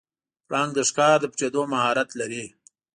[0.47, 2.45] پړانګ د ښکار د پټیدو مهارت لري.